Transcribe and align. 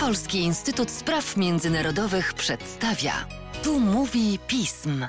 Polski 0.00 0.38
Instytut 0.38 0.90
Spraw 0.90 1.36
Międzynarodowych 1.36 2.34
przedstawia. 2.34 3.12
Tu 3.64 3.80
mówi 3.80 4.38
pism. 4.48 5.06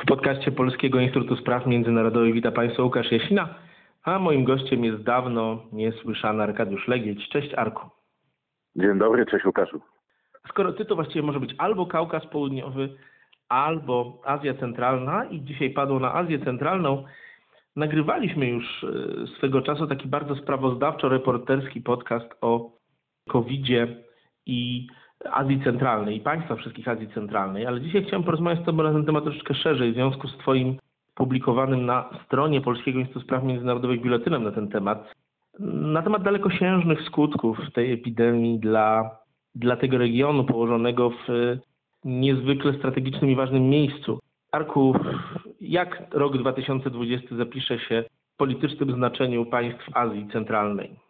W 0.00 0.06
podcaście 0.06 0.52
Polskiego 0.52 1.00
Instytutu 1.00 1.36
Spraw 1.36 1.66
Międzynarodowych 1.66 2.34
witam 2.34 2.52
Państwa 2.52 2.82
Łukasz 2.82 3.12
Jasina, 3.12 3.54
a 4.02 4.18
moim 4.18 4.44
gościem 4.44 4.84
jest 4.84 5.02
dawno 5.02 5.62
niesłyszany 5.72 6.42
Arkadiusz 6.42 6.88
Legieć. 6.88 7.28
Cześć 7.28 7.54
Arku. 7.54 7.88
Dzień 8.76 8.98
dobry, 8.98 9.26
cześć 9.26 9.44
Łukaszu. 9.44 9.80
Skoro 10.48 10.72
ty 10.72 10.84
to 10.84 10.94
właściwie 10.94 11.22
może 11.22 11.40
być 11.40 11.54
albo 11.58 11.86
Kaukaz 11.86 12.26
Południowy, 12.26 12.96
albo 13.48 14.22
Azja 14.24 14.54
Centralna 14.54 15.24
i 15.24 15.42
dzisiaj 15.42 15.70
padło 15.70 16.00
na 16.00 16.14
Azję 16.14 16.38
Centralną, 16.38 17.04
nagrywaliśmy 17.78 18.46
już 18.46 18.84
e, 18.84 19.26
swego 19.26 19.62
czasu 19.62 19.86
taki 19.86 20.08
bardzo 20.08 20.34
sprawozdawczo-reporterski 20.34 21.82
podcast 21.82 22.34
o 22.40 22.72
COVID-zie 23.28 23.96
i 24.46 24.86
Azji 25.30 25.60
Centralnej 25.64 26.16
i 26.16 26.20
państwa 26.20 26.56
wszystkich 26.56 26.88
Azji 26.88 27.08
Centralnej, 27.14 27.66
ale 27.66 27.80
dzisiaj 27.80 28.04
chciałem 28.04 28.24
porozmawiać 28.24 28.62
z 28.62 28.66
Tobą 28.66 28.82
na 28.82 28.92
ten 28.92 29.04
temat 29.04 29.24
troszeczkę 29.24 29.54
szerzej 29.54 29.92
w 29.92 29.94
związku 29.94 30.28
z 30.28 30.38
Twoim 30.38 30.76
publikowanym 31.14 31.86
na 31.86 32.10
stronie 32.26 32.60
Polskiego 32.60 32.98
Instytutu 32.98 33.24
Spraw 33.26 33.44
Międzynarodowych 33.44 34.00
biuletynem 34.00 34.44
na 34.44 34.50
ten 34.50 34.68
temat, 34.68 35.12
na 35.60 36.02
temat 36.02 36.22
dalekosiężnych 36.22 37.02
skutków 37.02 37.58
tej 37.74 37.92
epidemii 37.92 38.58
dla, 38.58 39.10
dla 39.54 39.76
tego 39.76 39.98
regionu 39.98 40.44
położonego 40.44 41.10
w 41.10 41.56
niezwykle 42.04 42.72
strategicznym 42.72 43.30
i 43.30 43.36
ważnym 43.36 43.68
miejscu. 43.68 44.18
Arku, 44.52 44.94
jak 45.60 46.02
rok 46.10 46.38
2020 46.38 47.36
zapisze 47.36 47.78
się 47.78 48.04
w 48.34 48.36
politycznym 48.36 48.92
znaczeniu 48.92 49.46
państw 49.46 49.84
Azji 49.94 50.28
Centralnej? 50.32 51.00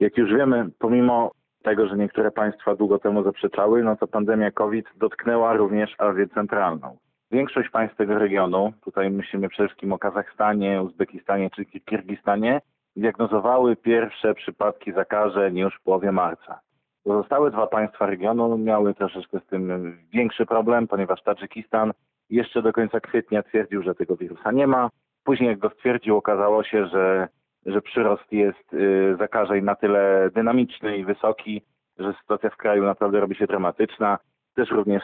Jak 0.00 0.16
już 0.16 0.34
wiemy, 0.34 0.70
pomimo 0.78 1.30
tego, 1.62 1.88
że 1.88 1.96
niektóre 1.96 2.30
państwa 2.30 2.74
długo 2.74 2.98
temu 2.98 3.22
zaprzeczały, 3.22 3.82
no 3.82 3.96
to 3.96 4.06
pandemia 4.06 4.50
COVID 4.50 4.86
dotknęła 4.96 5.56
również 5.56 5.94
Azję 5.98 6.28
Centralną. 6.28 6.96
Większość 7.30 7.70
państw 7.70 7.96
tego 7.96 8.18
regionu, 8.18 8.72
tutaj 8.84 9.10
myślimy 9.10 9.48
przede 9.48 9.68
wszystkim 9.68 9.92
o 9.92 9.98
Kazachstanie, 9.98 10.82
Uzbekistanie 10.82 11.50
czy 11.50 11.64
Kirgistanie, 11.64 12.60
diagnozowały 12.96 13.76
pierwsze 13.76 14.34
przypadki 14.34 14.92
zakażeń 14.92 15.58
już 15.58 15.74
w 15.74 15.82
połowie 15.82 16.12
marca. 16.12 16.60
Pozostałe 17.04 17.50
dwa 17.50 17.66
państwa 17.66 18.06
regionu 18.06 18.58
miały 18.58 18.94
troszeczkę 18.94 19.40
z 19.40 19.46
tym 19.46 19.96
większy 20.12 20.46
problem, 20.46 20.88
ponieważ 20.88 21.22
Tadżykistan 21.22 21.92
jeszcze 22.30 22.62
do 22.62 22.72
końca 22.72 23.00
kwietnia 23.00 23.42
twierdził, 23.42 23.82
że 23.82 23.94
tego 23.94 24.16
wirusa 24.16 24.52
nie 24.52 24.66
ma. 24.66 24.90
Później 25.24 25.48
jak 25.48 25.58
go 25.58 25.70
stwierdził, 25.70 26.16
okazało 26.16 26.64
się, 26.64 26.86
że, 26.86 27.28
że 27.66 27.82
przyrost 27.82 28.32
jest 28.32 28.74
y, 28.74 29.16
zakażeń 29.18 29.64
na 29.64 29.74
tyle 29.74 30.30
dynamiczny 30.34 30.98
i 30.98 31.04
wysoki, 31.04 31.62
że 31.98 32.14
sytuacja 32.20 32.50
w 32.50 32.56
kraju 32.56 32.84
naprawdę 32.84 33.20
robi 33.20 33.34
się 33.34 33.46
dramatyczna. 33.46 34.18
Też 34.54 34.70
również 34.70 35.02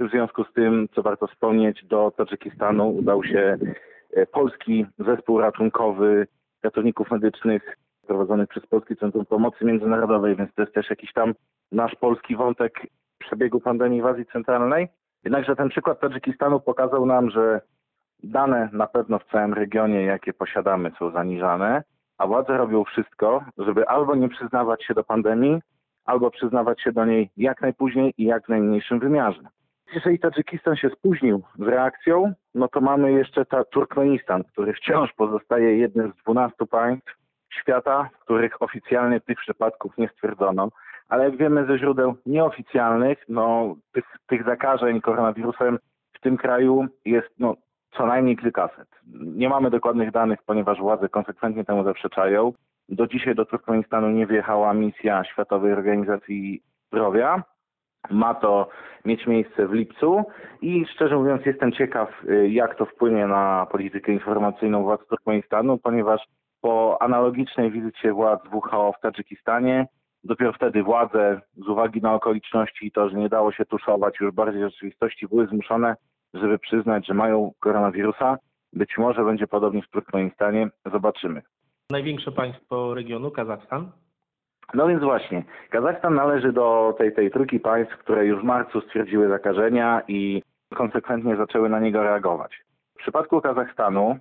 w 0.00 0.10
związku 0.10 0.44
z 0.44 0.52
tym, 0.52 0.88
co 0.94 1.02
warto 1.02 1.26
wspomnieć, 1.26 1.84
do 1.84 2.10
Tadżykistanu 2.10 2.90
udał 2.90 3.24
się 3.24 3.58
y, 4.16 4.26
polski 4.26 4.86
zespół 4.98 5.40
ratunkowy 5.40 6.26
ratowników 6.62 7.10
medycznych 7.10 7.76
prowadzonych 8.06 8.48
przez 8.48 8.66
Polskie 8.66 8.96
Centrum 8.96 9.26
Pomocy 9.26 9.64
Międzynarodowej, 9.64 10.36
więc 10.36 10.54
to 10.54 10.62
jest 10.62 10.74
też 10.74 10.90
jakiś 10.90 11.12
tam 11.12 11.34
nasz 11.72 11.94
polski 11.94 12.36
wątek 12.36 12.80
przebiegu 13.18 13.60
pandemii 13.60 14.02
w 14.02 14.06
Azji 14.06 14.26
Centralnej. 14.26 14.88
Jednakże 15.24 15.56
ten 15.56 15.68
przykład 15.68 16.00
Tadżykistanu 16.00 16.60
pokazał 16.60 17.06
nam, 17.06 17.30
że 17.30 17.60
dane 18.22 18.68
na 18.72 18.86
pewno 18.86 19.18
w 19.18 19.24
całym 19.24 19.54
regionie, 19.54 20.02
jakie 20.02 20.32
posiadamy, 20.32 20.92
są 20.98 21.10
zaniżane, 21.10 21.82
a 22.18 22.26
władze 22.26 22.56
robią 22.56 22.84
wszystko, 22.84 23.44
żeby 23.58 23.88
albo 23.88 24.14
nie 24.14 24.28
przyznawać 24.28 24.84
się 24.84 24.94
do 24.94 25.04
pandemii, 25.04 25.60
albo 26.04 26.30
przyznawać 26.30 26.82
się 26.82 26.92
do 26.92 27.04
niej 27.04 27.30
jak 27.36 27.60
najpóźniej 27.60 28.14
i 28.18 28.24
jak 28.24 28.46
w 28.46 28.48
najmniejszym 28.48 29.00
wymiarze. 29.00 29.40
Jeżeli 29.94 30.18
Tadżykistan 30.18 30.76
się 30.76 30.90
spóźnił 30.90 31.42
z 31.58 31.62
reakcją, 31.62 32.32
no 32.54 32.68
to 32.68 32.80
mamy 32.80 33.12
jeszcze 33.12 33.44
ta 33.44 33.64
Turkmenistan, 33.64 34.44
który 34.44 34.72
wciąż 34.72 35.12
pozostaje 35.12 35.78
jednym 35.78 36.12
z 36.12 36.22
12 36.22 36.66
państw 36.70 37.14
świata, 37.60 38.08
w 38.14 38.18
których 38.18 38.62
oficjalnie 38.62 39.20
tych 39.20 39.38
przypadków 39.38 39.98
nie 39.98 40.08
stwierdzono 40.08 40.68
ale 41.08 41.24
jak 41.24 41.36
wiemy 41.36 41.66
ze 41.66 41.78
źródeł 41.78 42.14
nieoficjalnych, 42.26 43.18
no, 43.28 43.76
tych, 43.92 44.04
tych 44.26 44.44
zakażeń 44.44 45.00
koronawirusem 45.00 45.78
w 46.12 46.20
tym 46.20 46.36
kraju 46.36 46.86
jest 47.04 47.28
no, 47.38 47.54
co 47.96 48.06
najmniej 48.06 48.36
kilkaset. 48.36 48.88
Nie 49.14 49.48
mamy 49.48 49.70
dokładnych 49.70 50.10
danych, 50.10 50.38
ponieważ 50.46 50.78
władze 50.78 51.08
konsekwentnie 51.08 51.64
temu 51.64 51.84
zaprzeczają. 51.84 52.52
Do 52.88 53.06
dzisiaj 53.06 53.34
do 53.34 53.44
Turkmenistanu 53.44 54.10
nie 54.10 54.26
wjechała 54.26 54.74
misja 54.74 55.24
Światowej 55.24 55.72
Organizacji 55.72 56.62
Zdrowia. 56.92 57.42
Ma 58.10 58.34
to 58.34 58.68
mieć 59.04 59.26
miejsce 59.26 59.66
w 59.66 59.72
lipcu 59.72 60.24
i 60.62 60.86
szczerze 60.94 61.16
mówiąc 61.16 61.46
jestem 61.46 61.72
ciekaw, 61.72 62.08
y, 62.24 62.48
jak 62.48 62.74
to 62.74 62.86
wpłynie 62.86 63.26
na 63.26 63.66
politykę 63.70 64.12
informacyjną 64.12 64.82
władz 64.82 65.06
Turkmenistanu, 65.06 65.78
ponieważ 65.78 66.20
po 66.60 67.02
analogicznej 67.02 67.70
wizycie 67.70 68.12
władz 68.12 68.42
WHO 68.52 68.92
w 68.92 69.00
Tadżykistanie 69.00 69.86
Dopiero 70.24 70.52
wtedy 70.52 70.82
władze, 70.82 71.40
z 71.56 71.68
uwagi 71.68 72.00
na 72.00 72.14
okoliczności 72.14 72.86
i 72.86 72.92
to, 72.92 73.08
że 73.08 73.16
nie 73.16 73.28
dało 73.28 73.52
się 73.52 73.64
tuszować 73.64 74.20
już 74.20 74.34
bardziej 74.34 74.62
rzeczywistości, 74.62 75.28
były 75.28 75.46
zmuszone, 75.46 75.96
żeby 76.34 76.58
przyznać, 76.58 77.06
że 77.06 77.14
mają 77.14 77.52
koronawirusa. 77.60 78.38
Być 78.72 78.98
może 78.98 79.24
będzie 79.24 79.46
podobnie 79.46 79.82
w 79.82 79.88
Turkmenistanie. 79.88 80.68
Zobaczymy. 80.92 81.42
Największe 81.90 82.32
państwo 82.32 82.94
regionu, 82.94 83.30
Kazachstan? 83.30 83.90
No 84.74 84.88
więc 84.88 85.02
właśnie, 85.02 85.44
Kazachstan 85.70 86.14
należy 86.14 86.52
do 86.52 86.94
tej, 86.98 87.14
tej 87.14 87.30
trójki 87.30 87.60
państw, 87.60 87.98
które 87.98 88.26
już 88.26 88.40
w 88.40 88.44
marcu 88.44 88.80
stwierdziły 88.80 89.28
zakażenia 89.28 90.02
i 90.08 90.42
konsekwentnie 90.74 91.36
zaczęły 91.36 91.68
na 91.68 91.80
niego 91.80 92.02
reagować. 92.02 92.64
W 92.94 92.98
przypadku 92.98 93.40
Kazachstanu 93.40 94.18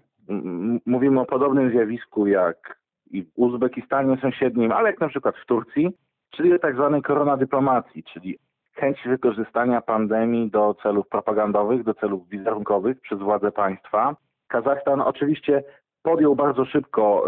mówimy 0.86 1.20
o 1.20 1.26
podobnym 1.26 1.72
zjawisku 1.72 2.28
jak 2.28 2.83
i 3.14 3.24
w 3.24 3.28
Uzbekistanie 3.36 4.18
sąsiednim, 4.18 4.72
ale 4.72 4.90
jak 4.90 5.00
na 5.00 5.10
przykład 5.10 5.36
w 5.38 5.46
Turcji, 5.46 5.90
czyli 6.32 6.60
tak 6.60 6.76
zwanej 6.76 7.02
koronadyplomacji, 7.02 8.04
czyli 8.04 8.38
chęć 8.74 8.98
wykorzystania 9.06 9.82
pandemii 9.82 10.50
do 10.50 10.76
celów 10.84 11.08
propagandowych, 11.08 11.84
do 11.84 11.94
celów 11.94 12.30
wizerunkowych 12.30 13.02
przez 13.02 13.20
władze 13.20 13.52
państwa. 13.52 14.16
Kazachstan 14.48 15.02
oczywiście 15.02 15.64
podjął 16.04 16.36
bardzo 16.36 16.66
szybko 16.66 17.26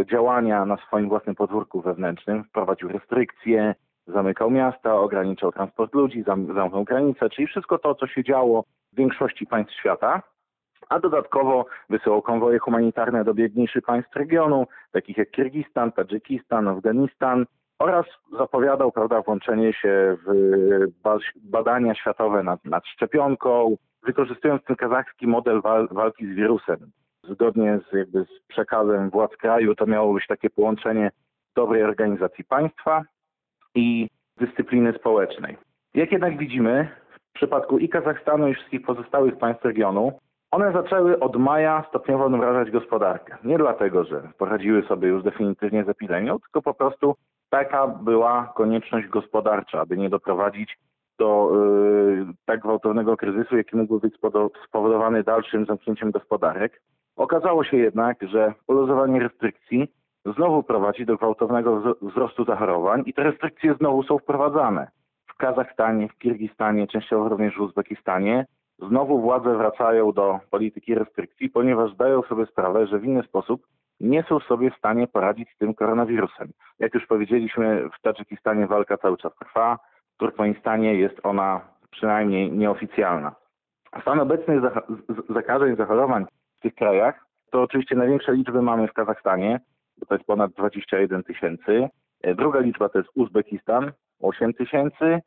y, 0.00 0.06
działania 0.10 0.66
na 0.66 0.76
swoim 0.76 1.08
własnym 1.08 1.34
podwórku 1.34 1.80
wewnętrznym, 1.80 2.44
wprowadził 2.44 2.88
restrykcje, 2.88 3.74
zamykał 4.06 4.50
miasta, 4.50 4.94
ograniczał 4.94 5.52
transport 5.52 5.94
ludzi, 5.94 6.22
zam, 6.22 6.54
zamknął 6.54 6.84
granice, 6.84 7.30
czyli 7.30 7.46
wszystko 7.46 7.78
to, 7.78 7.94
co 7.94 8.06
się 8.06 8.24
działo 8.24 8.64
w 8.92 8.96
większości 8.96 9.46
państw 9.46 9.74
świata 9.74 10.22
a 10.88 11.00
dodatkowo 11.00 11.66
wysyłał 11.90 12.22
konwoje 12.22 12.58
humanitarne 12.58 13.24
do 13.24 13.34
biedniejszych 13.34 13.84
państw 13.84 14.16
regionu, 14.16 14.66
takich 14.92 15.16
jak 15.16 15.30
Kirgistan, 15.30 15.92
Tadżykistan, 15.92 16.68
Afganistan 16.68 17.46
oraz 17.78 18.06
zapowiadał 18.38 18.92
prawda, 18.92 19.22
włączenie 19.22 19.72
się 19.72 20.16
w 20.26 20.30
badania 21.36 21.94
światowe 21.94 22.42
nad, 22.42 22.64
nad 22.64 22.86
szczepionką, 22.86 23.76
wykorzystując 24.02 24.64
ten 24.64 24.76
kazachski 24.76 25.26
model 25.26 25.60
wal, 25.60 25.88
walki 25.90 26.26
z 26.26 26.34
wirusem. 26.34 26.76
Zgodnie 27.24 27.78
z, 27.90 27.92
jakby 27.92 28.24
z 28.24 28.46
przekazem 28.48 29.10
władz 29.10 29.36
kraju 29.36 29.74
to 29.74 29.86
miało 29.86 30.14
być 30.14 30.26
takie 30.26 30.50
połączenie 30.50 31.10
dobrej 31.56 31.82
organizacji 31.82 32.44
państwa 32.44 33.02
i 33.74 34.08
dyscypliny 34.36 34.92
społecznej. 34.92 35.56
Jak 35.94 36.12
jednak 36.12 36.38
widzimy, 36.38 36.88
w 37.10 37.32
przypadku 37.32 37.78
i 37.78 37.88
Kazachstanu 37.88 38.48
i 38.48 38.54
wszystkich 38.54 38.82
pozostałych 38.82 39.38
państw 39.38 39.64
regionu, 39.64 40.12
one 40.50 40.72
zaczęły 40.72 41.20
od 41.20 41.36
maja 41.36 41.84
stopniowo 41.88 42.24
odmrażać 42.24 42.70
gospodarkę. 42.70 43.36
Nie 43.44 43.58
dlatego, 43.58 44.04
że 44.04 44.28
poradziły 44.38 44.82
sobie 44.82 45.08
już 45.08 45.22
definitywnie 45.22 45.84
z 45.84 45.88
epidemią, 45.88 46.38
tylko 46.38 46.62
po 46.62 46.74
prostu 46.74 47.14
taka 47.50 47.86
była 47.86 48.52
konieczność 48.56 49.08
gospodarcza, 49.08 49.80
aby 49.80 49.96
nie 49.96 50.10
doprowadzić 50.10 50.78
do 51.18 51.50
yy, 52.18 52.26
tak 52.44 52.60
gwałtownego 52.60 53.16
kryzysu, 53.16 53.56
jaki 53.56 53.76
mógłby 53.76 54.08
być 54.08 54.14
spowodowany 54.68 55.22
dalszym 55.22 55.66
zamknięciem 55.66 56.10
gospodarek. 56.10 56.82
Okazało 57.16 57.64
się 57.64 57.76
jednak, 57.76 58.22
że 58.22 58.54
poluzowanie 58.66 59.20
restrykcji 59.20 59.92
znowu 60.36 60.62
prowadzi 60.62 61.06
do 61.06 61.16
gwałtownego 61.16 61.96
wzrostu 62.02 62.44
zachorowań 62.44 63.02
i 63.06 63.14
te 63.14 63.22
restrykcje 63.22 63.74
znowu 63.74 64.02
są 64.02 64.18
wprowadzane. 64.18 64.88
W 65.26 65.36
Kazachstanie, 65.36 66.08
w 66.08 66.18
Kirgistanie, 66.18 66.86
częściowo 66.86 67.28
również 67.28 67.56
w 67.56 67.60
Uzbekistanie 67.60 68.46
Znowu 68.78 69.20
władze 69.20 69.56
wracają 69.56 70.12
do 70.12 70.40
polityki 70.50 70.94
restrykcji, 70.94 71.50
ponieważ 71.50 71.94
zdają 71.94 72.22
sobie 72.22 72.46
sprawę, 72.46 72.86
że 72.86 72.98
w 72.98 73.04
inny 73.04 73.22
sposób 73.22 73.66
nie 74.00 74.22
są 74.22 74.40
sobie 74.40 74.70
w 74.70 74.76
stanie 74.76 75.06
poradzić 75.06 75.48
z 75.54 75.58
tym 75.58 75.74
koronawirusem. 75.74 76.52
Jak 76.78 76.94
już 76.94 77.06
powiedzieliśmy, 77.06 77.88
w 77.98 78.02
Tadżykistanie 78.02 78.66
walka 78.66 78.96
cały 78.96 79.16
czas 79.16 79.32
trwa, 79.34 79.78
w 80.14 80.18
Turkmenistanie 80.18 80.94
jest 80.94 81.20
ona 81.22 81.60
przynajmniej 81.90 82.52
nieoficjalna. 82.52 83.34
Stan 84.00 84.20
obecnych 84.20 84.60
zakażeń, 85.28 85.76
zachorowań 85.76 86.26
w 86.56 86.60
tych 86.60 86.74
krajach 86.74 87.26
to 87.50 87.62
oczywiście 87.62 87.94
największe 87.96 88.32
liczby 88.32 88.62
mamy 88.62 88.88
w 88.88 88.92
Kazachstanie, 88.92 89.60
bo 89.98 90.06
to 90.06 90.14
jest 90.14 90.26
ponad 90.26 90.52
21 90.52 91.22
tysięcy. 91.22 91.88
Druga 92.34 92.60
liczba 92.60 92.88
to 92.88 92.98
jest 92.98 93.10
Uzbekistan, 93.14 93.92
8 94.20 94.54
tysięcy, 94.54 95.20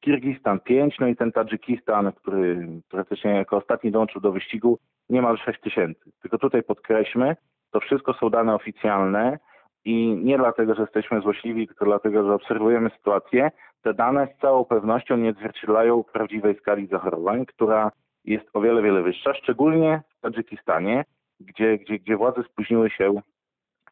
Kirgistan 0.00 0.60
5, 0.60 0.98
no 1.00 1.06
i 1.06 1.16
ten 1.16 1.32
Tadżykistan, 1.32 2.12
który 2.12 2.68
praktycznie 2.90 3.30
jako 3.30 3.56
ostatni 3.56 3.90
dołączył 3.90 4.20
do 4.20 4.32
wyścigu, 4.32 4.78
niemal 5.08 5.38
6 5.38 5.60
tysięcy. 5.60 6.10
Tylko 6.22 6.38
tutaj 6.38 6.62
podkreślmy, 6.62 7.36
to 7.70 7.80
wszystko 7.80 8.12
są 8.12 8.30
dane 8.30 8.54
oficjalne 8.54 9.38
i 9.84 10.20
nie 10.24 10.38
dlatego, 10.38 10.74
że 10.74 10.82
jesteśmy 10.82 11.20
złośliwi, 11.20 11.66
tylko 11.66 11.84
dlatego, 11.84 12.24
że 12.26 12.34
obserwujemy 12.34 12.90
sytuację. 12.90 13.50
Te 13.82 13.94
dane 13.94 14.28
z 14.36 14.40
całą 14.40 14.64
pewnością 14.64 15.16
nie 15.16 15.30
odzwierciedlają 15.30 16.04
prawdziwej 16.04 16.58
skali 16.58 16.86
zachorowań, 16.86 17.46
która 17.46 17.90
jest 18.24 18.46
o 18.52 18.60
wiele, 18.60 18.82
wiele 18.82 19.02
wyższa, 19.02 19.34
szczególnie 19.34 20.02
w 20.18 20.20
Tadżykistanie, 20.20 21.04
gdzie, 21.40 21.78
gdzie, 21.78 21.98
gdzie 21.98 22.16
władze 22.16 22.42
spóźniły 22.42 22.90
się 22.90 23.20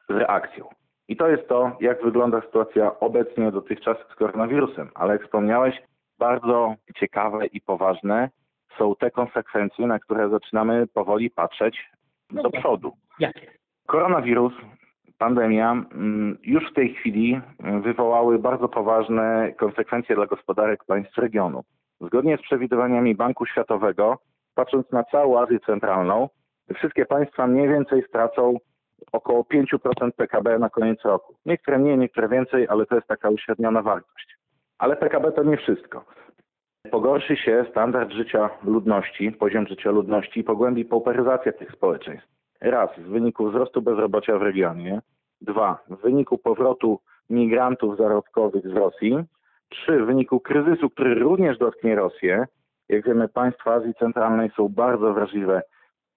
z 0.09 0.13
reakcją. 0.13 0.69
I 1.09 1.17
to 1.17 1.29
jest 1.29 1.49
to, 1.49 1.77
jak 1.81 2.05
wygląda 2.05 2.41
sytuacja 2.41 3.01
obecnie 3.01 3.51
dotychczas 3.51 3.97
z 4.13 4.15
koronawirusem. 4.15 4.91
Ale 4.95 5.13
jak 5.13 5.25
wspomniałeś, 5.25 5.83
bardzo 6.19 6.75
ciekawe 6.97 7.47
i 7.47 7.61
poważne 7.61 8.31
są 8.79 8.95
te 8.97 9.11
konsekwencje, 9.11 9.87
na 9.87 9.99
które 9.99 10.29
zaczynamy 10.29 10.87
powoli 10.87 11.31
patrzeć 11.31 11.91
No 12.31 12.43
do 12.43 12.51
tak. 12.51 12.61
przodu. 12.61 12.93
Jakie? 13.19 13.51
Koronawirus, 13.87 14.53
pandemia 15.19 15.73
mm, 15.73 16.39
już 16.43 16.71
w 16.71 16.75
tej 16.75 16.95
chwili 16.95 17.41
wywołały 17.83 18.39
bardzo 18.39 18.69
poważne 18.69 19.53
konsekwencje 19.57 20.17
dla 20.17 20.27
gospodarek 20.27 20.85
państw 20.85 21.19
regionu. 21.19 21.63
Zgodnie 22.01 22.37
z 22.37 22.43
przewidywaniami 22.43 23.15
Banku 23.15 23.47
Światowego, 23.47 24.19
patrząc 24.55 24.93
na 24.93 25.05
całą 25.05 25.41
Azję 25.41 25.61
Centralną, 25.61 26.29
wszystkie 26.75 27.07
państwa 27.07 27.47
mniej 27.47 27.69
więcej 27.69 28.03
stracą 28.09 28.57
około 29.13 29.43
5% 29.43 30.11
PKB 30.17 30.59
na 30.59 30.71
koniec 30.71 31.05
roku. 31.05 31.35
Niektóre 31.47 31.79
mniej, 31.79 31.99
niektóre 31.99 32.29
więcej, 32.29 32.69
ale 32.69 32.87
to 32.87 32.95
jest 32.95 33.07
taka 33.07 33.31
uśredniona 33.31 33.83
wartość. 33.83 34.37
Ale 34.79 34.97
PKB 34.97 35.33
to 35.33 35.43
nie 35.43 35.57
wszystko. 35.57 36.05
Pogorszy 36.91 37.37
się 37.37 37.67
standard 37.71 38.13
życia 38.13 38.51
ludności, 38.65 39.33
poziom 39.33 39.67
życia 39.67 39.91
ludności 39.91 40.41
i 40.41 40.45
pogłębi 40.45 40.85
pauperyzacja 40.85 41.53
tych 41.53 41.73
społeczeństw. 41.73 42.29
Raz, 42.61 42.91
w 42.99 43.09
wyniku 43.09 43.51
wzrostu 43.51 43.83
bezrobocia 43.83 44.39
w 44.39 44.43
regionie. 44.43 45.01
Dwa, 45.41 45.79
w 45.89 45.97
wyniku 45.97 46.39
powrotu 46.39 47.01
migrantów 47.31 47.97
zarobkowych 47.97 48.69
z 48.69 48.73
Rosji. 48.73 49.19
Trzy, 49.69 50.03
w 50.03 50.07
wyniku 50.07 50.41
kryzysu, 50.41 50.91
który 50.91 51.15
również 51.15 51.59
dotknie 51.59 51.95
Rosję. 51.95 52.47
Jak 52.89 53.07
wiemy, 53.07 53.29
państwa 53.29 53.75
Azji 53.75 53.95
Centralnej 53.95 54.51
są 54.57 54.69
bardzo 54.69 55.15
wrażliwe 55.15 55.63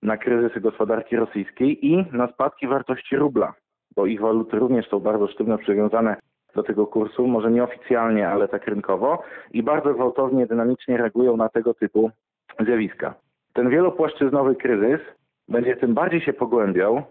na 0.01 0.17
kryzysy 0.17 0.61
gospodarki 0.61 1.15
rosyjskiej 1.15 1.85
i 1.85 2.05
na 2.11 2.27
spadki 2.27 2.67
wartości 2.67 3.15
rubla, 3.15 3.53
bo 3.95 4.05
ich 4.05 4.21
waluty 4.21 4.59
również 4.59 4.89
są 4.89 4.99
bardzo 4.99 5.27
sztywno 5.27 5.57
przywiązane 5.57 6.15
do 6.57 6.63
tego 6.63 6.87
kursu, 6.87 7.27
może 7.27 7.51
nieoficjalnie, 7.51 8.29
ale 8.29 8.47
tak 8.47 8.67
rynkowo 8.67 9.23
i 9.51 9.63
bardzo 9.63 9.93
gwałtownie, 9.93 10.47
dynamicznie 10.47 10.97
reagują 10.97 11.37
na 11.37 11.49
tego 11.49 11.73
typu 11.73 12.11
zjawiska. 12.59 13.13
Ten 13.53 13.69
wielopłaszczyznowy 13.69 14.55
kryzys 14.55 15.01
będzie 15.47 15.75
tym 15.75 15.93
bardziej 15.93 16.21
się 16.21 16.33
pogłębiał 16.33 17.03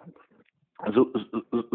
z, 0.87 0.95
z, 0.95 1.27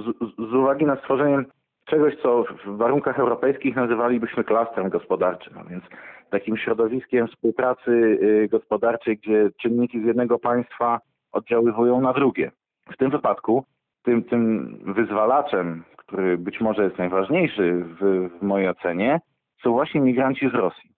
z, 0.03 0.50
z 0.51 0.53
uwagi 0.53 0.85
na 0.85 0.95
stworzenie 0.95 1.44
czegoś, 1.85 2.15
co 2.21 2.44
w 2.65 2.77
warunkach 2.77 3.19
europejskich 3.19 3.75
nazywalibyśmy 3.75 4.44
klastrem 4.44 4.89
gospodarczym, 4.89 5.57
a 5.57 5.63
więc 5.63 5.83
takim 6.29 6.57
środowiskiem 6.57 7.27
współpracy 7.27 7.91
y, 7.91 8.47
gospodarczej, 8.51 9.18
gdzie 9.18 9.50
czynniki 9.62 10.01
z 10.01 10.06
jednego 10.06 10.39
państwa 10.39 11.00
oddziaływują 11.31 12.01
na 12.01 12.13
drugie. 12.13 12.51
W 12.94 12.97
tym 12.97 13.12
wypadku 13.12 13.63
tym, 14.03 14.23
tym 14.23 14.75
wyzwalaczem, 14.95 15.83
który 16.12 16.38
być 16.38 16.62
może 16.62 16.84
jest 16.84 16.98
najważniejszy 16.98 17.86
w, 17.86 18.30
w 18.40 18.42
mojej 18.42 18.69
ocenie, 18.69 19.19
są 19.63 19.72
właśnie 19.72 20.02
migranci 20.02 20.50
z 20.50 20.54
Rosji. 20.54 20.92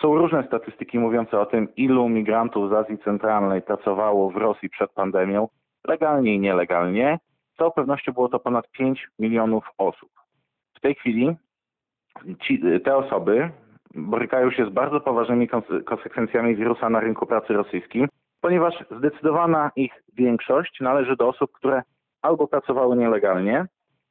Są 0.00 0.14
różne 0.14 0.46
statystyki 0.46 0.98
mówiące 0.98 1.40
o 1.40 1.46
tym, 1.46 1.68
ilu 1.76 2.08
migrantów 2.08 2.70
z 2.70 2.72
Azji 2.72 2.98
Centralnej 2.98 3.62
pracowało 3.62 4.30
w 4.30 4.36
Rosji 4.36 4.70
przed 4.70 4.92
pandemią, 4.92 5.48
legalnie 5.88 6.34
i 6.34 6.40
nielegalnie. 6.40 7.18
Z 7.54 7.56
całą 7.56 7.70
pewnością 7.70 8.12
było 8.12 8.28
to 8.28 8.38
ponad 8.38 8.70
5 8.70 9.08
milionów 9.18 9.64
osób. 9.78 10.10
W 10.76 10.80
tej 10.80 10.94
chwili 10.94 11.36
ci, 12.40 12.62
te 12.84 12.96
osoby 12.96 13.50
borykają 13.94 14.50
się 14.50 14.66
z 14.66 14.70
bardzo 14.70 15.00
poważnymi 15.00 15.48
konse- 15.48 15.84
konsekwencjami 15.84 16.56
wirusa 16.56 16.90
na 16.90 17.00
rynku 17.00 17.26
pracy 17.26 17.52
rosyjskim, 17.52 18.08
ponieważ 18.40 18.84
zdecydowana 18.98 19.70
ich 19.76 19.92
większość 20.12 20.80
należy 20.80 21.16
do 21.16 21.28
osób, 21.28 21.52
które 21.52 21.82
albo 22.22 22.46
pracowały 22.46 22.96
nielegalnie, 22.96 23.66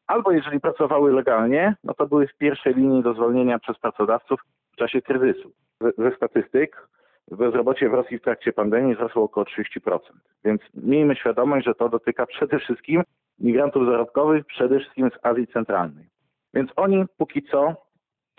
albo 0.07 0.31
jeżeli 0.31 0.59
pracowały 0.59 1.13
legalnie, 1.13 1.75
no 1.83 1.93
to 1.93 2.07
były 2.07 2.27
w 2.27 2.37
pierwszej 2.37 2.73
linii 2.73 3.03
do 3.03 3.13
zwolnienia 3.13 3.59
przez 3.59 3.79
pracodawców 3.79 4.39
w 4.71 4.75
czasie 4.75 5.01
kryzysu. 5.01 5.51
Ze, 5.97 6.15
statystyk 6.15 6.87
bezrobocie 7.31 7.89
w 7.89 7.93
Rosji 7.93 8.19
w 8.19 8.21
trakcie 8.21 8.53
pandemii 8.53 8.95
wzrosło 8.95 9.23
około 9.23 9.45
30%. 9.45 9.99
Więc 10.45 10.61
miejmy 10.73 11.15
świadomość, 11.15 11.65
że 11.65 11.75
to 11.75 11.89
dotyka 11.89 12.25
przede 12.25 12.59
wszystkim 12.59 13.03
migrantów 13.39 13.85
zarobkowych, 13.85 14.45
przede 14.45 14.79
wszystkim 14.79 15.09
z 15.09 15.25
Azji 15.25 15.47
Centralnej. 15.47 16.05
Więc 16.53 16.71
oni 16.75 17.05
póki 17.17 17.43
co 17.43 17.75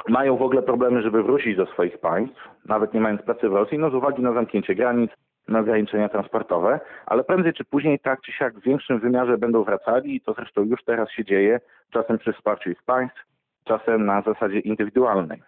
mają 0.08 0.36
w 0.36 0.42
ogóle 0.42 0.62
problemy, 0.62 1.02
żeby 1.02 1.22
wrócić 1.22 1.56
do 1.56 1.66
swoich 1.66 1.98
państw, 1.98 2.48
nawet 2.64 2.94
nie 2.94 3.00
mając 3.00 3.22
pracy 3.22 3.48
w 3.48 3.52
Rosji, 3.52 3.78
no 3.78 3.90
z 3.90 3.94
uwagi 3.94 4.22
na 4.22 4.32
zamknięcie 4.32 4.74
granic, 4.74 5.10
na 5.48 5.60
ograniczenia 5.60 6.08
transportowe, 6.08 6.81
ale 7.06 7.25
prędzej 7.25 7.52
czy 7.52 7.64
później 7.64 7.98
tak 7.98 8.20
czy 8.20 8.32
siak 8.32 8.58
w 8.58 8.62
większym 8.62 9.00
wymiarze 9.00 9.38
będą 9.38 9.64
wracali 9.64 10.16
i 10.16 10.20
to 10.20 10.32
zresztą 10.32 10.62
już 10.62 10.84
teraz 10.84 11.10
się 11.10 11.25
dzieje, 11.25 11.60
czasem 11.90 12.19
przy 12.19 12.32
wsparciu 12.32 12.70
ich 12.70 12.82
państw, 12.82 13.26
czasem 13.64 14.06
na 14.06 14.22
zasadzie 14.22 14.58
indywidualnej. 14.58 15.43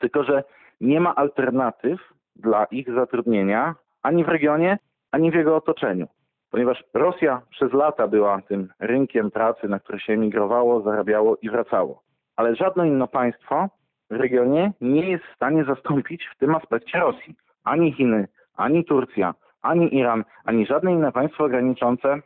Tylko, 0.00 0.24
że 0.24 0.44
nie 0.80 1.00
ma 1.00 1.14
alternatyw 1.14 2.00
dla 2.36 2.64
ich 2.64 2.94
zatrudnienia 2.94 3.74
ani 4.02 4.24
w 4.24 4.28
regionie, 4.28 4.78
ani 5.12 5.30
w 5.30 5.34
jego 5.34 5.56
otoczeniu. 5.56 6.06
Ponieważ 6.50 6.84
Rosja 6.94 7.42
przez 7.50 7.72
lata 7.72 8.08
była 8.08 8.42
tym 8.42 8.68
rynkiem 8.80 9.30
pracy, 9.30 9.68
na 9.68 9.80
który 9.80 10.00
się 10.00 10.12
emigrowało, 10.12 10.82
zarabiało 10.82 11.36
i 11.42 11.50
wracało. 11.50 12.02
Ale 12.36 12.56
żadne 12.56 12.88
inne 12.88 13.08
państwo 13.08 13.68
w 14.10 14.14
regionie 14.14 14.72
nie 14.80 15.10
jest 15.10 15.24
w 15.24 15.34
stanie 15.34 15.64
zastąpić 15.64 16.28
w 16.34 16.38
tym 16.38 16.54
aspekcie 16.54 16.98
Rosji. 16.98 17.34
Ani 17.64 17.92
Chiny, 17.92 18.28
ani 18.58 18.84
Turcja, 18.84 19.34
ani 19.62 19.94
Iran, 19.96 20.24
ani 20.44 20.66
żadne 20.66 20.92
inne 20.92 21.12
państwo 21.12 21.48
graniczące 21.48 22.22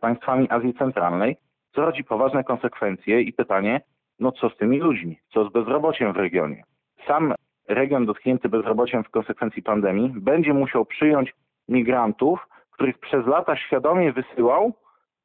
państwami 0.00 0.50
Azji 0.50 0.74
Centralnej, 0.74 1.36
co 1.74 1.80
rodzi 1.80 2.04
poważne 2.04 2.44
konsekwencje 2.44 3.20
i 3.22 3.32
pytanie, 3.32 3.80
no 4.18 4.32
co 4.32 4.50
z 4.50 4.56
tymi 4.56 4.78
ludźmi, 4.78 5.18
co 5.32 5.44
z 5.44 5.52
bezrobociem 5.52 6.12
w 6.12 6.16
regionie. 6.16 6.62
Sam 7.06 7.34
region 7.68 8.06
dotknięty 8.06 8.48
bezrobociem 8.48 9.04
w 9.04 9.10
konsekwencji 9.10 9.62
pandemii 9.62 10.12
będzie 10.16 10.54
musiał 10.54 10.86
przyjąć 10.86 11.34
migrantów, 11.68 12.46
których 12.70 12.98
przez 12.98 13.26
lata 13.26 13.56
świadomie 13.56 14.12
wysyłał 14.12 14.72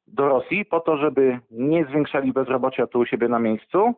do 0.06 0.28
Rosji 0.28 0.64
po 0.64 0.80
to, 0.80 0.96
żeby 0.96 1.38
nie 1.50 1.84
zwiększali 1.84 2.32
bezrobocia 2.32 2.86
tu 2.86 2.98
u 2.98 3.06
siebie 3.06 3.28
na 3.28 3.38
miejscu, 3.38 3.94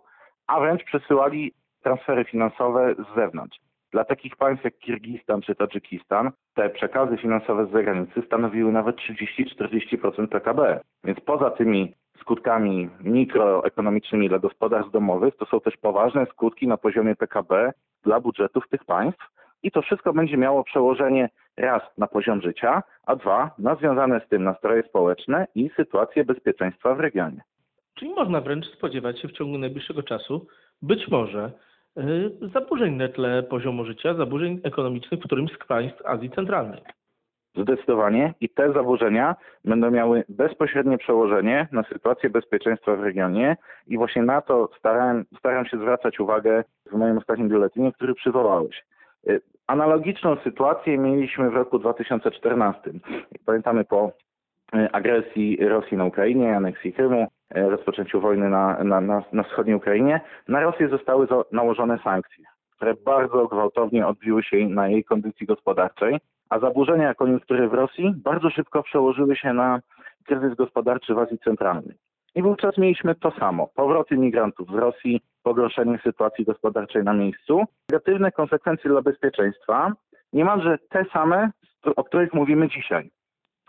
a 0.47 0.61
wręcz 0.61 0.85
przesyłali 0.85 1.55
transfery 1.83 2.25
finansowe 2.25 2.95
z 2.95 3.15
zewnątrz. 3.15 3.59
Dla 3.93 4.05
takich 4.05 4.37
państw 4.37 4.65
jak 4.65 4.79
Kirgistan 4.79 5.41
czy 5.43 5.55
Tadżykistan 5.55 6.31
te 6.55 6.71
przekazy 6.71 7.17
finansowe 7.17 7.67
z 7.67 7.71
zagranicy 7.71 8.23
stanowiły 8.27 8.73
nawet 8.73 8.97
30-40% 8.97 10.29
PKB. 10.29 10.81
Więc 11.05 11.21
poza 11.21 11.51
tymi 11.51 11.95
skutkami 12.21 12.91
mikroekonomicznymi 13.01 14.29
dla 14.29 14.39
gospodarstw 14.39 14.93
domowych, 14.93 15.37
to 15.37 15.47
są 15.47 15.61
też 15.61 15.77
poważne 15.77 16.27
skutki 16.27 16.69
na 16.69 16.77
poziomie 16.77 17.17
PKB 17.17 17.73
dla 18.03 18.21
budżetów 18.21 18.69
tych 18.69 18.85
państw 18.85 19.25
i 19.63 19.71
to 19.71 19.83
wszystko 19.83 20.13
będzie 20.13 20.37
miało 20.37 20.65
przełożenie 20.65 21.29
raz 21.57 21.83
na 21.99 22.07
poziom 22.07 22.43
życia, 22.43 22.83
a 23.07 23.17
dwa 23.17 23.51
na 23.59 23.75
związane 23.75 24.21
z 24.27 24.29
tym 24.29 24.45
nastroje 24.45 24.83
społeczne 24.83 25.47
i 25.55 25.71
sytuację 25.77 26.25
bezpieczeństwa 26.25 26.95
w 26.95 27.01
regionie. 27.01 27.41
Czyli 27.95 28.11
można 28.11 28.41
wręcz 28.41 28.67
spodziewać 28.67 29.21
się 29.21 29.29
w 29.29 29.33
ciągu 29.33 29.59
najbliższego 29.59 30.03
czasu 30.03 30.47
być 30.83 31.09
może 31.09 31.53
zaburzeń 32.55 32.95
na 32.95 33.09
tle 33.09 33.43
poziomu 33.43 33.85
życia, 33.85 34.15
zaburzeń 34.15 34.61
ekonomicznych 34.65 35.21
w 35.21 35.25
którymś 35.25 35.53
z 35.53 35.67
państw 35.67 36.07
Azji 36.07 36.31
Centralnej. 36.31 36.81
Zdecydowanie 37.57 38.35
i 38.41 38.49
te 38.49 38.73
zaburzenia 38.73 39.37
będą 39.65 39.91
miały 39.91 40.25
bezpośrednie 40.29 40.99
przełożenie 40.99 41.69
na 41.73 41.83
sytuację 41.83 42.31
bezpieczeństwa 42.31 42.97
w 42.97 43.03
regionie 43.03 43.57
i 43.87 43.97
właśnie 43.97 44.23
na 44.23 44.41
to 44.41 44.71
staram 45.39 45.67
się 45.67 45.77
zwracać 45.77 46.21
uwagę 46.21 46.65
w 46.93 46.93
moim 46.93 47.19
ostatnim 47.19 47.49
biuletynie, 47.49 47.93
który 47.93 48.15
przywołałeś. 48.15 48.85
Y, 49.29 49.41
Analogiczną 49.67 50.37
sytuację 50.45 50.99
mieliśmy 50.99 51.51
w 51.51 51.55
roku 51.55 51.79
2014. 51.79 52.91
Pamiętamy 53.47 53.85
po 53.85 54.13
y, 54.75 54.93
agresji 54.93 55.69
Rosji 55.69 55.97
na 55.97 56.05
Ukrainie, 56.05 56.57
aneksji 56.57 56.93
Krymu, 56.93 57.23
y, 57.23 57.29
rozpoczęciu 57.55 58.21
wojny 58.21 58.49
na, 58.49 58.85
na, 58.85 59.01
na, 59.01 59.23
na 59.33 59.43
wschodniej 59.43 59.77
Ukrainie, 59.77 60.21
na 60.49 60.61
Rosję 60.61 60.89
zostały 60.89 61.27
nałożone 61.53 61.99
sankcje, 62.05 62.45
które 62.77 62.95
bardzo 62.95 63.47
gwałtownie 63.47 64.07
odbiły 64.07 64.43
się 64.43 64.69
na 64.69 64.89
jej 64.89 65.05
kondycji 65.05 65.47
gospodarczej, 65.47 66.19
a 66.51 66.59
zaburzenia 66.59 67.15
koniunktury 67.15 67.69
w 67.69 67.75
Rosji 67.75 68.15
bardzo 68.17 68.51
szybko 68.51 68.83
przełożyły 68.83 69.37
się 69.37 69.53
na 69.53 69.81
kryzys 70.27 70.55
gospodarczy 70.55 71.15
w 71.15 71.19
Azji 71.19 71.39
Centralnej. 71.39 71.95
I 72.35 72.43
wówczas 72.43 72.79
mieliśmy 72.79 73.15
to 73.15 73.31
samo. 73.31 73.67
Powroty 73.75 74.17
migrantów 74.17 74.69
z 74.69 74.75
Rosji, 74.75 75.21
pogorszenie 75.43 75.99
sytuacji 76.05 76.45
gospodarczej 76.45 77.05
na 77.05 77.15
miejscu, 77.15 77.65
negatywne 77.91 78.33
konsekwencje 78.33 78.91
dla 78.91 79.03
bezpieczeństwa, 79.03 79.93
niemalże 80.33 80.79
te 80.91 81.05
same, 81.13 81.51
o 81.97 82.05
których 82.05 82.35
mówimy 82.35 82.69
dzisiaj. 82.69 83.11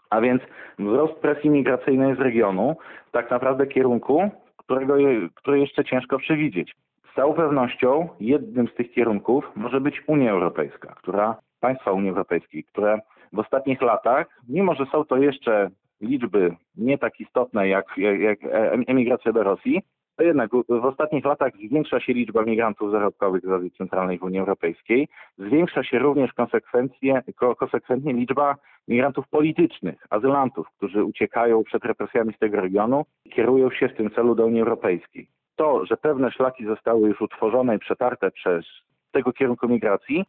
A 0.09 0.21
więc 0.21 0.41
wzrost 0.79 1.13
presji 1.13 1.49
migracyjnej 1.49 2.15
z 2.15 2.19
regionu, 2.19 2.75
tak 3.11 3.31
naprawdę 3.31 3.67
kierunku, 3.67 4.29
którego, 4.57 4.93
który 5.35 5.59
jeszcze 5.59 5.83
ciężko 5.83 6.19
przewidzieć. 6.19 6.75
Z 7.11 7.15
całą 7.15 7.33
pewnością 7.33 8.09
jednym 8.19 8.67
z 8.67 8.73
tych 8.73 8.91
kierunków 8.91 9.51
może 9.55 9.81
być 9.81 10.03
Unia 10.07 10.31
Europejska, 10.31 10.95
która, 10.95 11.35
państwa 11.59 11.91
Unii 11.91 12.09
Europejskiej, 12.09 12.63
które 12.63 12.99
w 13.33 13.39
ostatnich 13.39 13.81
latach, 13.81 14.27
mimo 14.49 14.75
że 14.75 14.85
są 14.85 15.05
to 15.05 15.17
jeszcze 15.17 15.69
liczby 16.01 16.55
nie 16.77 16.97
tak 16.97 17.19
istotne 17.19 17.67
jak, 17.67 17.85
jak, 17.97 18.19
jak 18.19 18.39
emigracja 18.87 19.33
do 19.33 19.43
Rosji, 19.43 19.81
to 20.19 20.23
jednak 20.23 20.51
w 20.69 20.85
ostatnich 20.85 21.25
latach 21.25 21.53
zwiększa 21.67 21.99
się 21.99 22.13
liczba 22.13 22.41
migrantów 22.41 22.91
zarobkowych 22.91 23.43
z 23.43 23.49
Azji 23.49 23.71
Centralnej 23.71 24.19
w 24.19 24.23
Unii 24.23 24.39
Europejskiej. 24.39 25.07
Zwiększa 25.37 25.83
się 25.83 25.99
również 25.99 26.33
konsekwentnie, 26.33 27.23
konsekwentnie 27.57 28.13
liczba 28.13 28.55
migrantów 28.87 29.27
politycznych, 29.27 30.05
azylantów, 30.09 30.67
którzy 30.77 31.03
uciekają 31.03 31.63
przed 31.63 31.85
represjami 31.85 32.33
z 32.33 32.39
tego 32.39 32.61
regionu 32.61 33.05
i 33.25 33.29
kierują 33.29 33.71
się 33.71 33.89
w 33.89 33.95
tym 33.95 34.09
celu 34.11 34.35
do 34.35 34.45
Unii 34.45 34.61
Europejskiej. 34.61 35.27
To, 35.55 35.85
że 35.85 35.97
pewne 35.97 36.31
szlaki 36.31 36.65
zostały 36.65 37.07
już 37.07 37.21
utworzone 37.21 37.75
i 37.75 37.79
przetarte 37.79 38.31
przez 38.31 38.65
tego 39.11 39.33
kierunku 39.33 39.67
migracji, 39.67 40.25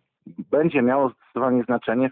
będzie 0.50 0.82
miało 0.82 1.08
zdecydowanie 1.08 1.62
znaczenie 1.62 2.10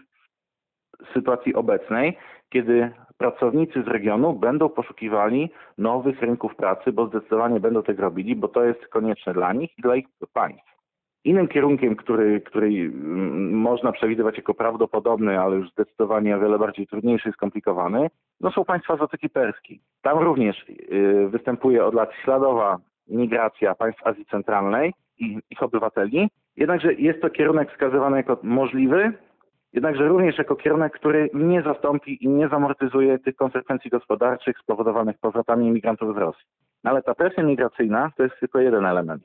w 0.99 1.13
sytuacji 1.13 1.55
obecnej, 1.55 2.17
kiedy 2.49 2.91
pracownicy 3.19 3.83
z 3.83 3.87
regionu 3.87 4.33
będą 4.33 4.69
poszukiwali 4.69 5.49
nowych 5.77 6.21
rynków 6.21 6.55
pracy, 6.55 6.91
bo 6.91 7.07
zdecydowanie 7.07 7.59
będą 7.59 7.83
tego 7.83 8.01
robili, 8.01 8.35
bo 8.35 8.47
to 8.47 8.63
jest 8.63 8.87
konieczne 8.87 9.33
dla 9.33 9.53
nich 9.53 9.77
i 9.77 9.81
dla 9.81 9.95
ich 9.95 10.05
państw. 10.33 10.69
Innym 11.23 11.47
kierunkiem, 11.47 11.95
który, 11.95 12.41
który 12.41 12.67
mm, 12.67 13.53
można 13.53 13.91
przewidywać 13.91 14.37
jako 14.37 14.53
prawdopodobny, 14.53 15.39
ale 15.39 15.55
już 15.55 15.71
zdecydowanie 15.71 16.35
o 16.35 16.39
wiele 16.39 16.59
bardziej 16.59 16.87
trudniejszy 16.87 17.29
i 17.29 17.33
skomplikowany, 17.33 18.09
no 18.41 18.51
są 18.51 18.65
państwa 18.65 18.97
Zatoki 18.97 19.29
Perskiej. 19.29 19.79
Tam 20.01 20.19
również 20.19 20.65
y, 20.69 21.27
występuje 21.29 21.85
od 21.85 21.93
lat 21.93 22.09
śladowa 22.23 22.77
migracja 23.07 23.75
państw 23.75 24.07
Azji 24.07 24.25
Centralnej 24.25 24.93
i 25.17 25.39
ich 25.49 25.63
obywateli, 25.63 26.29
jednakże 26.57 26.93
jest 26.93 27.21
to 27.21 27.29
kierunek 27.29 27.71
wskazywany 27.71 28.17
jako 28.17 28.37
możliwy, 28.43 29.13
jednakże 29.73 30.07
również 30.07 30.37
jako 30.37 30.55
kierunek, 30.55 30.93
który 30.93 31.29
nie 31.33 31.61
zastąpi 31.61 32.23
i 32.23 32.27
nie 32.27 32.47
zamortyzuje 32.47 33.19
tych 33.19 33.35
konsekwencji 33.35 33.91
gospodarczych 33.91 34.57
spowodowanych 34.59 35.17
powrotami 35.17 35.67
imigrantów 35.67 36.15
z 36.15 36.17
Rosji. 36.17 36.45
No 36.83 36.91
ale 36.91 37.03
ta 37.03 37.15
presja 37.15 37.43
migracyjna 37.43 38.11
to 38.17 38.23
jest 38.23 38.39
tylko 38.39 38.59
jeden 38.59 38.85
element, 38.85 39.23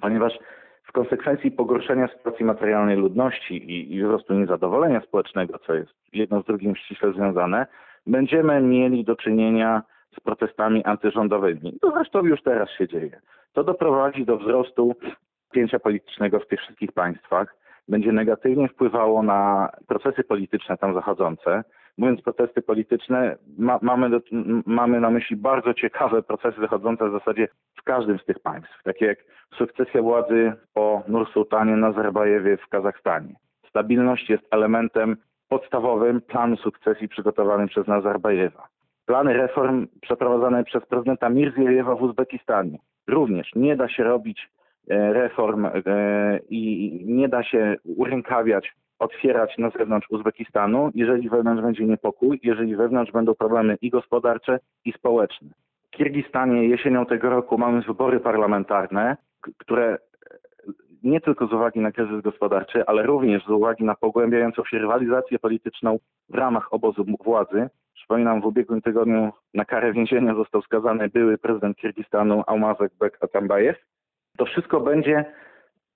ponieważ 0.00 0.38
w 0.84 0.92
konsekwencji 0.92 1.50
pogorszenia 1.50 2.08
sytuacji 2.08 2.44
materialnej 2.44 2.96
ludności 2.96 3.54
i, 3.54 3.94
i 3.94 4.04
wzrostu 4.04 4.34
niezadowolenia 4.34 5.00
społecznego, 5.00 5.58
co 5.58 5.74
jest 5.74 5.92
jedno 6.12 6.42
z 6.42 6.44
drugim 6.44 6.76
ściśle 6.76 7.12
związane, 7.12 7.66
będziemy 8.06 8.60
mieli 8.60 9.04
do 9.04 9.16
czynienia 9.16 9.82
z 10.16 10.20
protestami 10.20 10.84
antyrządowymi. 10.84 11.78
To 11.80 11.90
zresztą 11.90 12.22
już 12.22 12.42
teraz 12.42 12.70
się 12.70 12.88
dzieje. 12.88 13.20
To 13.52 13.64
doprowadzi 13.64 14.24
do 14.24 14.36
wzrostu 14.38 14.94
pięcia 15.52 15.78
politycznego 15.78 16.40
w 16.40 16.46
tych 16.46 16.60
wszystkich 16.60 16.92
państwach 16.92 17.59
będzie 17.88 18.12
negatywnie 18.12 18.68
wpływało 18.68 19.22
na 19.22 19.70
procesy 19.86 20.24
polityczne 20.24 20.76
tam 20.76 20.94
zachodzące. 20.94 21.64
Mówiąc 21.98 22.22
protesty 22.22 22.62
polityczne, 22.62 23.36
ma, 23.58 23.78
mamy, 23.82 24.10
do, 24.10 24.20
mamy 24.66 25.00
na 25.00 25.10
myśli 25.10 25.36
bardzo 25.36 25.74
ciekawe 25.74 26.22
procesy 26.22 26.60
zachodzące 26.60 27.08
w 27.08 27.12
zasadzie 27.12 27.48
w 27.78 27.82
każdym 27.82 28.18
z 28.18 28.24
tych 28.24 28.38
państw, 28.38 28.82
takie 28.82 29.06
jak 29.06 29.18
sukcesja 29.58 30.02
władzy 30.02 30.52
po 30.74 31.02
Nursultanie 31.08 31.76
Nazarbajewie 31.76 32.56
w 32.56 32.68
Kazachstanie. 32.68 33.34
Stabilność 33.68 34.30
jest 34.30 34.44
elementem 34.50 35.16
podstawowym 35.48 36.20
planu 36.20 36.56
sukcesji 36.56 37.08
przygotowanym 37.08 37.68
przez 37.68 37.86
Nazarbajewa. 37.86 38.68
Plany 39.06 39.32
reform 39.32 39.86
przeprowadzane 40.00 40.64
przez 40.64 40.86
prezydenta 40.86 41.28
Mirziejewa 41.28 41.94
w 41.94 42.02
Uzbekistanie. 42.02 42.78
Również 43.08 43.54
nie 43.54 43.76
da 43.76 43.88
się 43.88 44.04
robić 44.04 44.50
reform 44.90 45.66
e, 45.66 45.72
i 46.50 47.04
nie 47.06 47.28
da 47.28 47.42
się 47.42 47.76
urękawiać, 47.96 48.72
otwierać 48.98 49.58
na 49.58 49.70
zewnątrz 49.70 50.10
Uzbekistanu, 50.10 50.90
jeżeli 50.94 51.28
wewnątrz 51.28 51.62
będzie 51.62 51.84
niepokój, 51.84 52.40
jeżeli 52.42 52.76
wewnątrz 52.76 53.12
będą 53.12 53.34
problemy 53.34 53.76
i 53.82 53.90
gospodarcze, 53.90 54.58
i 54.84 54.92
społeczne. 54.92 55.48
W 55.86 55.90
Kirgistanie 55.90 56.68
jesienią 56.68 57.06
tego 57.06 57.30
roku 57.30 57.58
mamy 57.58 57.82
wybory 57.82 58.20
parlamentarne, 58.20 59.16
które 59.58 59.98
nie 61.02 61.20
tylko 61.20 61.46
z 61.46 61.52
uwagi 61.52 61.80
na 61.80 61.92
kryzys 61.92 62.22
gospodarczy, 62.22 62.86
ale 62.86 63.02
również 63.02 63.44
z 63.44 63.50
uwagi 63.50 63.84
na 63.84 63.94
pogłębiającą 63.94 64.64
się 64.64 64.78
rywalizację 64.78 65.38
polityczną 65.38 65.98
w 66.28 66.34
ramach 66.34 66.72
obozu 66.72 67.04
władzy. 67.24 67.68
Przypominam, 67.94 68.40
w 68.40 68.46
ubiegłym 68.46 68.82
tygodniu 68.82 69.32
na 69.54 69.64
karę 69.64 69.92
więzienia 69.92 70.34
został 70.34 70.62
skazany 70.62 71.08
były 71.08 71.38
prezydent 71.38 71.76
Kirgistanu 71.76 72.42
Almazek 72.46 72.92
Bek 73.00 73.18
Atambajew. 73.20 73.76
To 74.40 74.46
wszystko 74.46 74.80
będzie 74.80 75.24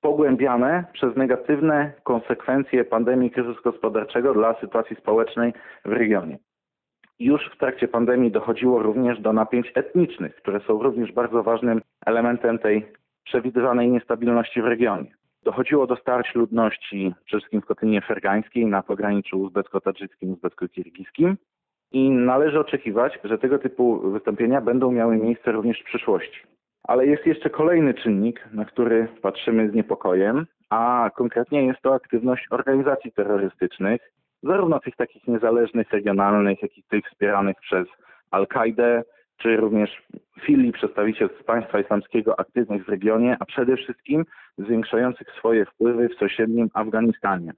pogłębiane 0.01 0.85
przez 0.93 1.17
negatywne 1.17 1.93
konsekwencje 2.03 2.85
pandemii 2.85 3.31
kryzysu 3.31 3.63
gospodarczego 3.65 4.35
dla 4.35 4.61
sytuacji 4.61 4.97
społecznej 4.97 5.53
w 5.85 5.93
regionie. 5.93 6.39
Już 7.19 7.51
w 7.55 7.59
trakcie 7.59 7.89
pandemii 7.89 8.31
dochodziło 8.31 8.83
również 8.83 9.21
do 9.21 9.33
napięć 9.33 9.73
etnicznych, 9.75 10.35
które 10.37 10.61
są 10.61 10.83
również 10.83 11.13
bardzo 11.13 11.43
ważnym 11.43 11.81
elementem 12.07 12.59
tej 12.59 12.87
przewidywanej 13.25 13.91
niestabilności 13.91 14.63
w 14.63 14.67
regionie. 14.67 15.11
Dochodziło 15.43 15.87
do 15.87 15.97
starć 15.97 16.35
ludności 16.35 17.15
przede 17.25 17.41
wszystkim 17.41 17.61
w 17.61 17.67
Kotlinie 17.67 18.01
Fergańskiej 18.01 18.67
na 18.67 18.83
pograniczu 18.83 19.41
uzbecko-tadżyckim, 19.41 20.33
uzbecko-kirgijskim 20.33 21.37
i 21.93 22.11
należy 22.11 22.61
oczekiwać, 22.61 23.19
że 23.25 23.39
tego 23.39 23.59
typu 23.59 24.11
wystąpienia 24.11 24.61
będą 24.61 24.93
miały 24.93 25.17
miejsce 25.17 25.53
również 25.53 25.81
w 25.81 25.85
przyszłości. 25.85 26.54
Ale 26.89 27.07
jest 27.07 27.27
jeszcze 27.27 27.51
kolejny 27.51 27.95
czynnik, 27.95 28.49
na 28.53 28.65
który 28.65 29.09
patrzymy 29.23 29.71
z 29.71 29.75
niepokojem, 29.75 30.47
a 30.71 31.11
konkretnie 31.17 31.67
jest 31.67 31.81
to 31.83 31.95
aktywność 31.95 32.47
organizacji 32.51 33.13
terrorystycznych, 33.13 34.01
zarówno 34.43 34.81
tych 34.81 34.97
takich 34.97 35.29
niezależnych, 35.29 35.91
regionalnych, 35.91 36.63
jak 36.63 36.79
i 36.79 36.83
tych 36.83 37.05
wspieranych 37.07 37.57
przez 37.61 37.89
Al-Kaidę, 38.31 39.03
czy 39.37 39.57
również 39.57 40.03
filii 40.41 40.73
przedstawicielstw 40.73 41.45
państwa 41.45 41.81
islamskiego 41.81 42.41
aktywnych 42.41 42.85
w 42.85 42.89
regionie, 42.89 43.37
a 43.41 43.45
przede 43.45 43.77
wszystkim 43.77 44.25
zwiększających 44.59 45.31
swoje 45.39 45.65
wpływy 45.67 46.09
w 46.09 46.15
sąsiednim 46.15 46.71
Afganistanie. 46.75 47.53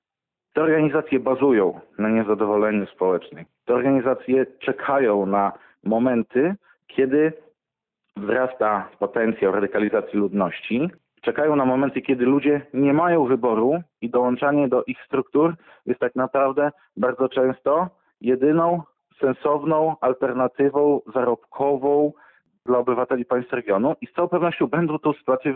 Te 0.52 0.62
organizacje 0.62 1.20
bazują 1.20 1.80
na 1.98 2.08
niezadowoleniu 2.08 2.86
społecznym. 2.86 3.44
Te 3.64 3.74
organizacje 3.74 4.46
czekają 4.58 5.26
na 5.26 5.52
momenty, 5.84 6.54
kiedy 6.86 7.32
wzrasta 8.16 8.88
potencjał 8.98 9.52
radykalizacji 9.52 10.18
ludności. 10.18 10.90
Czekają 11.22 11.56
na 11.56 11.64
momenty, 11.64 12.02
kiedy 12.02 12.26
ludzie 12.26 12.66
nie 12.74 12.92
mają 12.92 13.24
wyboru 13.24 13.82
i 14.00 14.10
dołączanie 14.10 14.68
do 14.68 14.84
ich 14.84 14.98
struktur 15.06 15.54
jest 15.86 16.00
tak 16.00 16.14
naprawdę 16.14 16.70
bardzo 16.96 17.28
często 17.28 17.88
jedyną 18.20 18.82
sensowną 19.20 19.96
alternatywą 20.00 21.00
zarobkową 21.14 22.12
dla 22.66 22.78
obywateli 22.78 23.24
państw 23.24 23.52
regionu 23.52 23.94
i 24.00 24.06
z 24.06 24.12
całą 24.12 24.28
pewnością 24.28 24.66
będą 24.66 24.98
tą 24.98 25.12
sytuację 25.12 25.54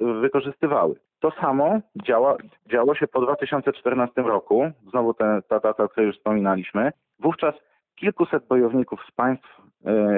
wykorzystywały. 0.00 0.94
To 1.20 1.30
samo 1.30 1.80
działa, 1.96 2.36
działo 2.66 2.94
się 2.94 3.06
po 3.06 3.20
2014 3.20 4.22
roku, 4.22 4.70
znowu 4.90 5.14
ta 5.14 5.40
data, 5.50 5.84
o 5.84 5.88
której 5.88 6.06
już 6.06 6.16
wspominaliśmy. 6.16 6.92
Wówczas 7.20 7.54
kilkuset 7.94 8.46
bojowników 8.46 9.00
z 9.08 9.12
państw 9.12 9.63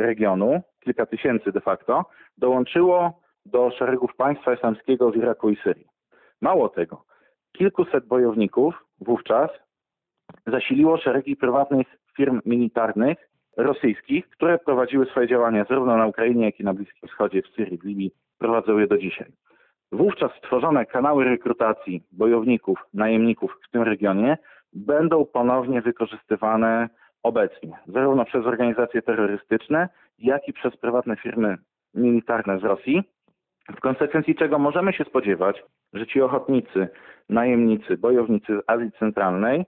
regionu 0.03 0.63
kilka 0.81 1.07
tysięcy 1.07 1.53
de 1.53 1.61
facto, 1.61 2.05
dołączyło 2.39 3.21
do 3.47 3.71
szeregów 3.71 4.17
państwa 4.17 4.55
islamskiego 4.55 5.11
w 5.11 5.17
Iraku 5.17 5.51
i 5.51 5.57
Syrii. 5.57 5.87
Mało 6.41 6.69
tego, 6.69 7.05
kilkuset 7.53 8.07
bojowników 8.07 8.85
wówczas 9.01 9.51
zasiliło 10.47 10.97
szeregi 10.97 11.37
prywatnych 11.37 11.87
firm 12.17 12.41
militarnych 12.47 13.19
rosyjskich, 13.57 14.29
które 14.29 14.59
prowadziły 14.59 15.07
swoje 15.07 15.29
działania 15.29 15.65
zarówno 15.69 15.97
na 15.97 16.07
Ukrainie, 16.07 16.45
jak 16.45 16.61
i 16.61 16.65
na 16.65 16.75
Bliskim 16.75 17.09
Wschodzie, 17.09 17.43
w 17.43 17.49
Syrii, 17.49 17.79
w 17.79 17.85
Libii, 17.85 18.11
prowadzą 18.39 18.79
je 18.79 18.87
do 18.87 18.99
dzisiaj. 18.99 19.33
Wówczas 19.93 20.33
stworzone 20.39 20.87
kanały 20.87 21.25
rekrutacji 21.25 22.03
bojowników, 22.13 22.79
najemników 22.95 23.59
w 23.69 23.71
tym 23.71 23.83
regionie 23.83 24.39
będą 24.73 25.25
ponownie 25.25 25.83
wykorzystywane 25.83 26.89
obecnie, 27.27 27.79
zarówno 27.87 28.25
przez 28.25 28.47
organizacje 28.47 29.03
terrorystyczne, 29.03 29.89
jak 30.19 30.49
i 30.49 30.53
przez 30.53 30.77
prywatne 30.77 31.17
firmy 31.17 31.57
militarne 31.95 32.59
z 32.59 32.65
Rosji, 32.65 33.03
w 33.77 33.81
konsekwencji 33.81 34.35
czego 34.35 34.59
możemy 34.59 34.93
się 34.93 35.05
spodziewać, 35.05 35.63
że 35.93 36.07
ci 36.07 36.21
ochotnicy, 36.21 36.89
najemnicy, 37.29 37.97
bojownicy 37.97 38.59
z 38.59 38.71
Azji 38.71 38.93
Centralnej 38.99 39.65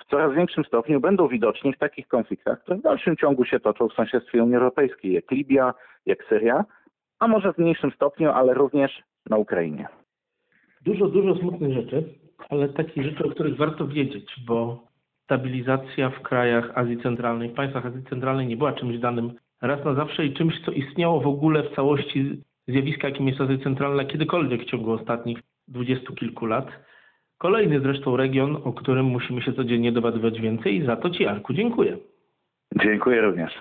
w 0.00 0.10
coraz 0.10 0.34
większym 0.34 0.64
stopniu 0.64 1.00
będą 1.00 1.28
widoczni 1.28 1.72
w 1.72 1.78
takich 1.78 2.08
konfliktach, 2.08 2.62
które 2.62 2.76
w 2.76 2.82
dalszym 2.82 3.16
ciągu 3.16 3.44
się 3.44 3.60
toczą 3.60 3.88
w 3.88 3.92
sąsiedztwie 3.92 4.42
Unii 4.42 4.56
Europejskiej, 4.56 5.12
jak 5.12 5.30
Libia, 5.30 5.74
jak 6.06 6.24
Syria, 6.28 6.64
a 7.18 7.28
może 7.28 7.52
w 7.52 7.58
mniejszym 7.58 7.90
stopniu, 7.90 8.30
ale 8.30 8.54
również 8.54 9.02
na 9.30 9.36
Ukrainie. 9.36 9.88
Dużo, 10.84 11.08
dużo 11.08 11.34
smutnych 11.34 11.72
rzeczy, 11.72 12.04
ale 12.50 12.68
takich 12.68 13.04
rzeczy, 13.04 13.24
o 13.24 13.30
których 13.30 13.56
warto 13.56 13.86
wiedzieć, 13.86 14.36
bo 14.46 14.86
stabilizacja 15.26 16.10
w 16.10 16.22
krajach 16.22 16.70
Azji 16.74 16.98
Centralnej, 17.02 17.48
w 17.48 17.54
państwach 17.54 17.86
Azji 17.86 18.02
Centralnej 18.02 18.46
nie 18.46 18.56
była 18.56 18.72
czymś 18.72 18.98
danym 18.98 19.32
raz 19.62 19.84
na 19.84 19.94
zawsze 19.94 20.26
i 20.26 20.34
czymś, 20.34 20.60
co 20.64 20.72
istniało 20.72 21.20
w 21.20 21.26
ogóle 21.26 21.62
w 21.62 21.74
całości 21.74 22.42
zjawiska, 22.68 23.08
jakim 23.08 23.28
jest 23.28 23.40
Azja 23.40 23.58
Centralna 23.58 24.04
kiedykolwiek 24.04 24.62
w 24.62 24.70
ciągu 24.70 24.92
ostatnich 24.92 25.38
dwudziestu 25.68 26.14
kilku 26.14 26.46
lat. 26.46 26.68
Kolejny 27.38 27.80
zresztą 27.80 28.16
region, 28.16 28.56
o 28.64 28.72
którym 28.72 29.06
musimy 29.06 29.42
się 29.42 29.52
codziennie 29.52 29.92
dowiadywać 29.92 30.40
więcej 30.40 30.86
za 30.86 30.96
to 30.96 31.10
Ci, 31.10 31.26
Arku, 31.26 31.52
dziękuję. 31.52 31.98
Dziękuję 32.82 33.20
również. 33.20 33.52